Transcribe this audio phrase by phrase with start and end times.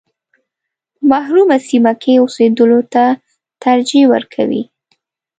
[0.97, 3.03] په محرومه سیمه کې اوسېدلو ته
[3.63, 4.63] ترجیح ورکوي.